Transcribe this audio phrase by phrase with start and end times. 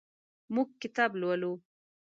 [0.53, 1.51] موږ کتاب لولو.